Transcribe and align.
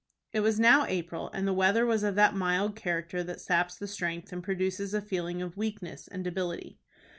It 0.33 0.39
was 0.39 0.59
now 0.59 0.87
April, 0.87 1.29
and 1.31 1.47
the 1.47 1.53
weather 1.53 1.85
was 1.85 2.01
of 2.01 2.15
that 2.15 2.33
mild 2.33 2.75
character 2.75 3.21
that 3.21 3.39
saps 3.39 3.75
the 3.75 3.87
strength 3.87 4.33
and 4.33 4.41
produces 4.43 4.95
a 4.95 4.99
feeling 5.01 5.43
of 5.43 5.57
weakness 5.57 6.07
and 6.07 6.23
debility. 6.23 6.79